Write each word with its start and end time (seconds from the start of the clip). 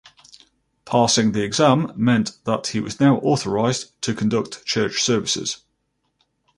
Passing 0.83 1.31
the 1.31 1.43
exam 1.43 1.91
meant 1.95 2.39
that 2.45 2.65
he 2.65 2.79
was 2.79 2.99
now 2.99 3.17
authorised 3.19 3.91
to 4.01 4.15
conduct 4.15 4.65
church 4.65 4.95
services. 4.99 5.57